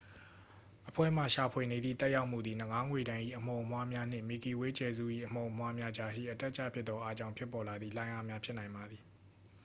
[0.89, 9.01] အဖွဲ့မှ ရှာဖွေနေသည့် သက်ရောက်မှုသည် နဂါးငွေ့တန်း၏ အမှုန်အမွှားများနှင့် မစ်ကီဝေးကြယ်စု၏ အမှုန်အမွှားများကြားရှိ အတက်အကျဖြစ်သောအားကြောင့် ဖြစ်ပေါ်လာသည့် လှိုင်းအားဖြစ်နိုင်ပါသည်